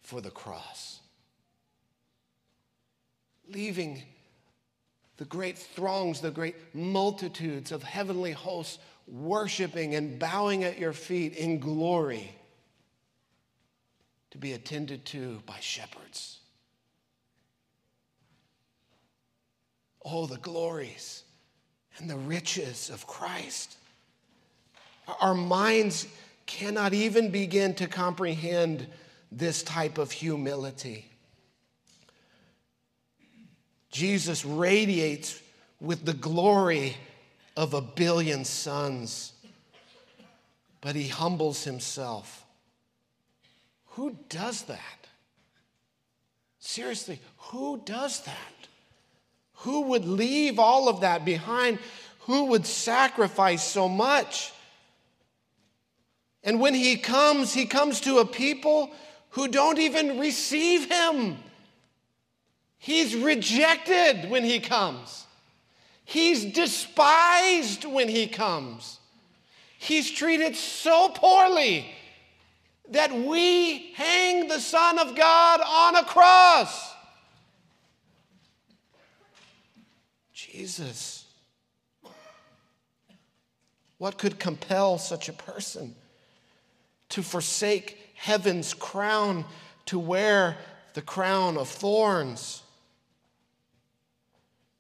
[0.04, 1.00] for the cross.
[3.50, 4.04] Leaving
[5.18, 8.78] the great throngs, the great multitudes of heavenly hosts
[9.08, 12.36] worshiping and bowing at your feet in glory
[14.30, 16.38] to be attended to by shepherds.
[20.06, 21.24] Oh, the glories
[21.98, 23.78] and the riches of Christ.
[25.20, 26.08] Our minds
[26.46, 28.88] cannot even begin to comprehend
[29.32, 31.06] this type of humility.
[33.92, 35.42] Jesus radiates
[35.80, 36.96] with the glory
[37.58, 39.34] of a billion suns,
[40.80, 42.46] but he humbles himself.
[43.92, 45.08] Who does that?
[46.60, 48.68] Seriously, who does that?
[49.56, 51.80] Who would leave all of that behind?
[52.22, 54.54] Who would sacrifice so much?
[56.44, 58.92] And when he comes, he comes to a people
[59.32, 61.38] who don't even receive him.
[62.78, 65.26] He's rejected when he comes.
[66.04, 69.00] He's despised when he comes.
[69.78, 71.86] He's treated so poorly
[72.90, 76.94] that we hang the Son of God on a cross.
[80.34, 81.26] Jesus.
[83.98, 85.96] What could compel such a person?
[87.12, 89.46] To forsake heaven's crown
[89.86, 90.58] to wear
[90.94, 92.64] the crown of thorns,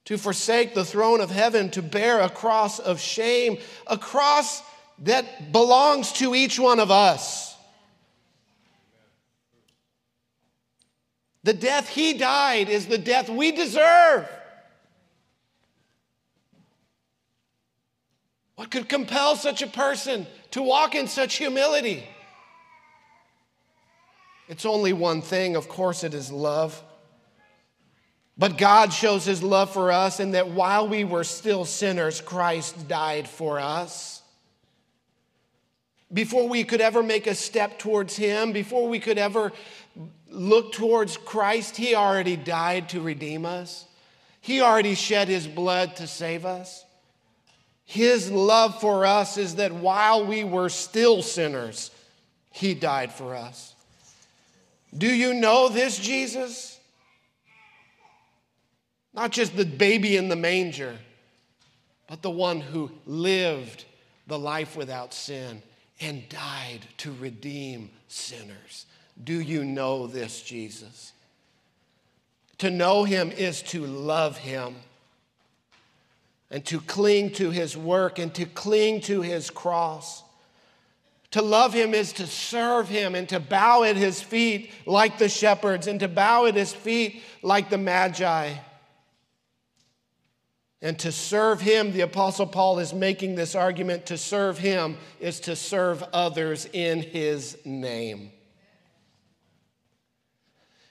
[0.05, 3.57] to forsake the throne of heaven to bear a cross of shame,
[3.87, 4.61] a cross
[4.99, 7.55] that belongs to each one of us.
[11.43, 14.29] The death he died is the death we deserve.
[18.55, 22.07] What could compel such a person to walk in such humility?
[24.51, 26.83] It's only one thing, of course, it is love.
[28.37, 32.89] But God shows his love for us in that while we were still sinners, Christ
[32.89, 34.21] died for us.
[36.11, 39.53] Before we could ever make a step towards him, before we could ever
[40.27, 43.85] look towards Christ, he already died to redeem us.
[44.41, 46.83] He already shed his blood to save us.
[47.85, 51.89] His love for us is that while we were still sinners,
[52.51, 53.75] he died for us.
[54.97, 56.79] Do you know this Jesus?
[59.13, 60.97] Not just the baby in the manger,
[62.07, 63.85] but the one who lived
[64.27, 65.61] the life without sin
[65.99, 68.85] and died to redeem sinners.
[69.23, 71.13] Do you know this Jesus?
[72.59, 74.75] To know him is to love him
[76.49, 80.23] and to cling to his work and to cling to his cross.
[81.31, 85.29] To love him is to serve him and to bow at his feet like the
[85.29, 88.53] shepherds and to bow at his feet like the magi.
[90.81, 95.39] And to serve him, the Apostle Paul is making this argument to serve him is
[95.41, 98.31] to serve others in his name.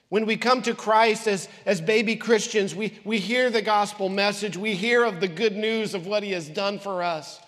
[0.07, 4.57] When we come to Christ as, as baby Christians, we, we hear the gospel message,
[4.57, 7.39] we hear of the good news of what he has done for us.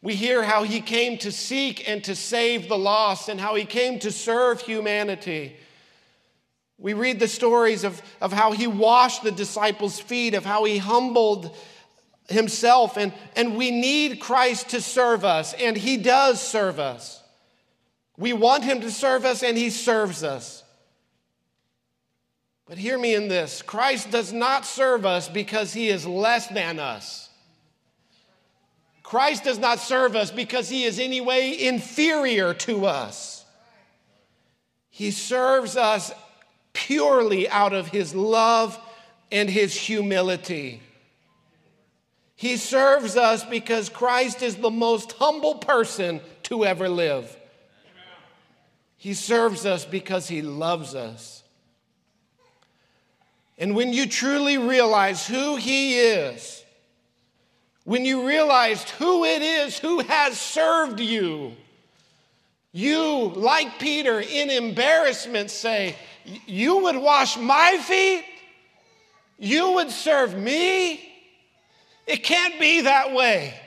[0.00, 3.64] We hear how he came to seek and to save the lost and how he
[3.64, 5.56] came to serve humanity.
[6.78, 10.78] We read the stories of, of how he washed the disciples' feet, of how he
[10.78, 11.56] humbled
[12.28, 17.22] himself, and, and we need Christ to serve us, and he does serve us.
[18.16, 20.62] We want him to serve us, and he serves us.
[22.66, 26.78] But hear me in this Christ does not serve us because he is less than
[26.78, 27.27] us.
[29.08, 33.42] Christ does not serve us because he is any way inferior to us.
[34.90, 36.12] He serves us
[36.74, 38.78] purely out of his love
[39.32, 40.82] and his humility.
[42.36, 47.34] He serves us because Christ is the most humble person to ever live.
[48.98, 51.42] He serves us because he loves us.
[53.56, 56.57] And when you truly realize who he is,
[57.88, 61.54] when you realized who it is who has served you,
[62.70, 65.96] you, like Peter, in embarrassment say,
[66.46, 68.26] You would wash my feet?
[69.38, 71.00] You would serve me?
[72.06, 73.58] It can't be that way.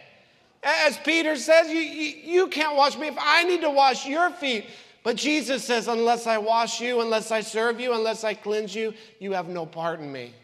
[0.61, 4.29] As Peter says, you, you, you, can't wash me if I need to wash your
[4.29, 4.65] feet.
[5.03, 8.93] But Jesus says, unless I wash you, unless I serve you, unless I cleanse you,
[9.17, 10.35] you have no part in me.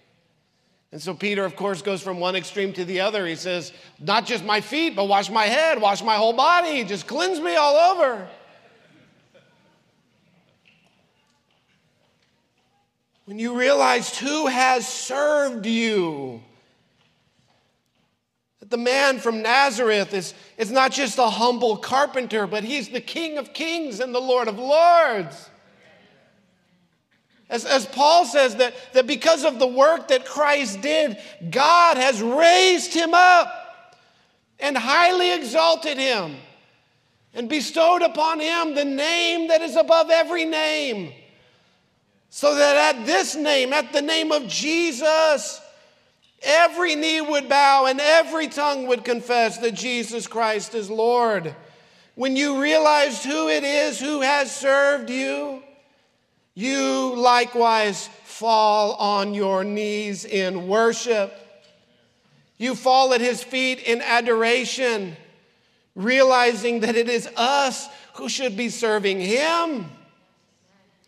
[0.91, 3.27] And so Peter, of course, goes from one extreme to the other.
[3.27, 7.07] He says, not just my feet, but wash my head, wash my whole body, just
[7.07, 8.27] cleanse me all over.
[13.25, 16.41] When you realized who has served you,
[18.61, 23.01] that the man from Nazareth is, is not just a humble carpenter, but he's the
[23.01, 25.49] King of kings and the Lord of lords.
[27.49, 31.17] As, as Paul says, that, that because of the work that Christ did,
[31.49, 33.95] God has raised him up
[34.59, 36.35] and highly exalted him
[37.33, 41.13] and bestowed upon him the name that is above every name.
[42.29, 45.61] So that at this name, at the name of Jesus,
[46.41, 51.55] Every knee would bow and every tongue would confess that Jesus Christ is Lord.
[52.15, 55.63] When you realize who it is who has served you,
[56.57, 61.33] you likewise fall on your knees in worship.
[62.57, 65.15] You fall at his feet in adoration,
[65.95, 69.85] realizing that it is us who should be serving him,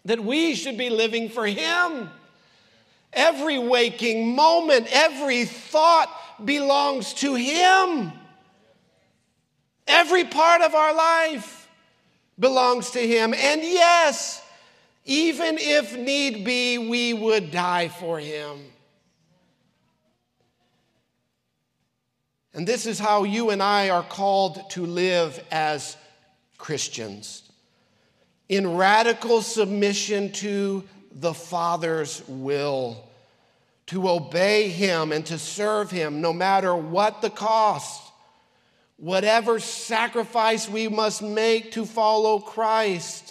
[0.05, 2.09] that we should be living for him.
[3.11, 8.11] Every waking moment, every thought belongs to Him.
[9.87, 11.67] Every part of our life
[12.37, 13.33] belongs to Him.
[13.33, 14.38] And yes,
[15.05, 18.59] even if need be, we would die for Him.
[22.53, 25.95] And this is how you and I are called to live as
[26.57, 27.43] Christians
[28.49, 33.07] in radical submission to the Father's will,
[33.87, 38.01] to obey Him and to serve Him no matter what the cost,
[38.97, 43.28] whatever sacrifice we must make to follow Christ.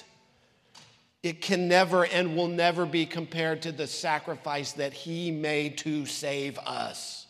[1.28, 6.06] It can never and will never be compared to the sacrifice that He made to
[6.06, 7.26] save us.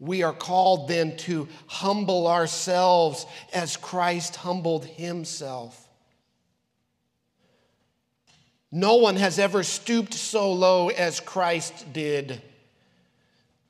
[0.00, 5.88] We are called then to humble ourselves as Christ humbled Himself.
[8.72, 12.42] No one has ever stooped so low as Christ did.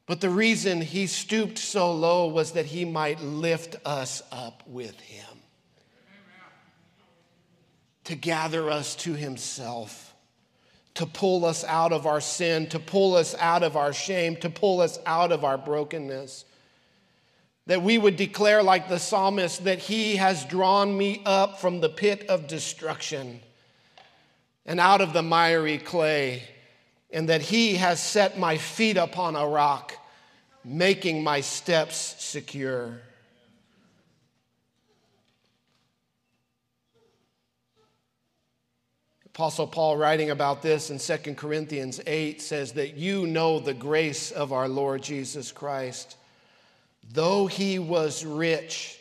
[0.07, 4.99] But the reason he stooped so low was that he might lift us up with
[5.01, 5.27] him,
[8.07, 10.15] to gather us to himself,
[10.95, 14.51] to pull us out of our sin, to pull us out of our shame, to
[14.51, 16.45] pull us out of our brokenness.
[17.67, 21.89] That we would declare, like the psalmist, that he has drawn me up from the
[21.89, 23.41] pit of destruction
[24.67, 26.43] and out of the miry clay,
[27.13, 29.95] and that He has set my feet upon a rock,
[30.65, 33.01] making my steps secure.
[39.37, 44.31] Apostle Paul, writing about this in 2 Corinthians 8, says that you know the grace
[44.31, 46.17] of our Lord Jesus Christ.
[47.13, 48.99] Though he was rich,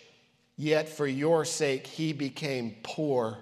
[0.57, 3.37] yet for your sake he became poor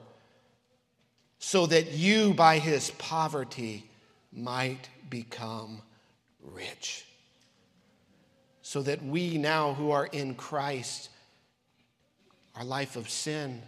[1.40, 3.90] so that you by his poverty
[4.32, 5.82] might become
[6.44, 7.08] rich.
[8.62, 11.10] So that we now who are in Christ,
[12.56, 13.64] our life of sin,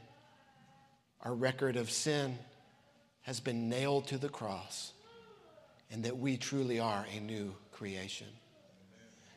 [1.21, 2.37] our record of sin
[3.25, 4.93] has been nailed to the cross,
[5.91, 8.27] and that we truly are a new creation.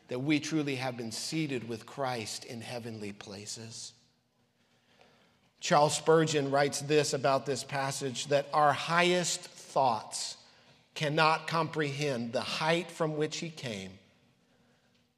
[0.09, 3.93] That we truly have been seated with Christ in heavenly places.
[5.59, 10.37] Charles Spurgeon writes this about this passage that our highest thoughts
[10.93, 13.91] cannot comprehend the height from which he came,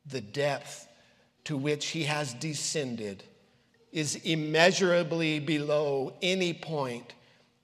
[0.05, 0.87] the depth
[1.43, 3.23] to which he has descended
[3.91, 7.13] is immeasurably below any point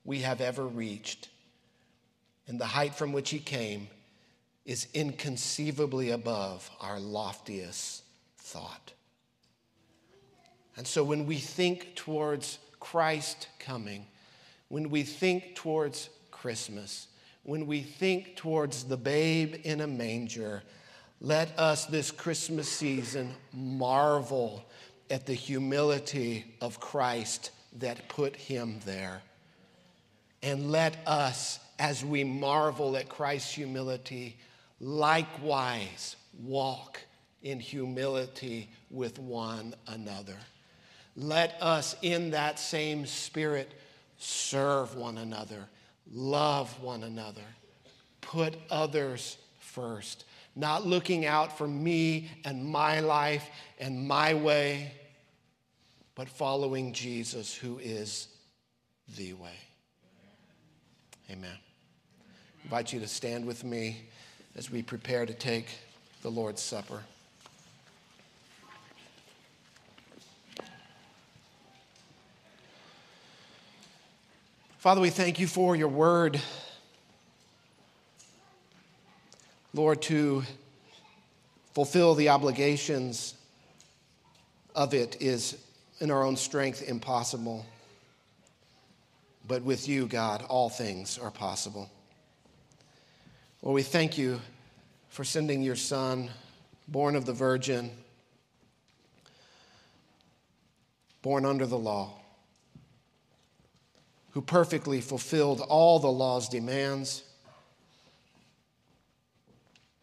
[0.08, 1.28] we have ever reached.
[2.46, 3.88] And the height from which he came
[4.64, 8.04] is inconceivably above our loftiest
[8.38, 8.94] thought.
[10.78, 14.06] And so when we think towards Christ coming,
[14.68, 17.08] when we think towards Christmas,
[17.42, 20.62] when we think towards the babe in a manger,
[21.20, 24.64] let us this Christmas season marvel
[25.10, 29.20] at the humility of Christ that put him there.
[30.42, 34.38] And let us, as we marvel at Christ's humility,
[34.80, 37.00] likewise walk
[37.42, 40.36] in humility with one another.
[41.16, 43.72] Let us, in that same spirit,
[44.18, 45.68] serve one another,
[46.12, 47.42] love one another,
[48.20, 50.24] put others first,
[50.54, 54.92] not looking out for me and my life and my way,
[56.14, 58.28] but following Jesus, who is
[59.16, 59.67] the way.
[61.30, 61.50] Amen.
[61.52, 64.02] I invite you to stand with me
[64.56, 65.66] as we prepare to take
[66.22, 67.02] the Lord's Supper.
[74.78, 76.40] Father, we thank you for your word.
[79.74, 80.44] Lord, to
[81.74, 83.34] fulfill the obligations
[84.74, 85.58] of it is
[86.00, 87.66] in our own strength impossible.
[89.48, 91.90] But with you, God, all things are possible.
[93.62, 94.40] Lord, we thank you
[95.08, 96.30] for sending your Son,
[96.86, 97.90] born of the Virgin,
[101.22, 102.12] born under the law
[104.38, 107.24] who perfectly fulfilled all the law's demands,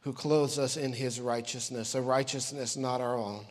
[0.01, 3.45] who clothes us in his righteousness, a righteousness not our own.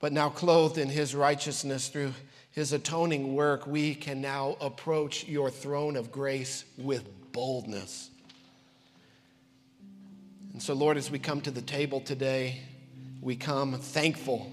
[0.00, 2.12] But now, clothed in his righteousness through
[2.52, 8.10] his atoning work, we can now approach your throne of grace with boldness.
[10.52, 12.60] And so, Lord, as we come to the table today,
[13.20, 14.50] we come thankful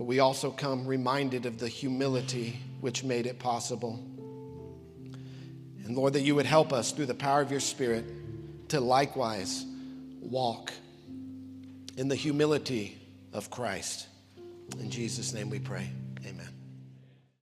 [0.00, 4.02] but we also come reminded of the humility which made it possible.
[5.84, 8.06] And Lord, that you would help us through the power of your Spirit
[8.70, 9.62] to likewise
[10.22, 10.72] walk
[11.98, 12.98] in the humility
[13.34, 14.06] of Christ.
[14.78, 15.90] In Jesus' name we pray.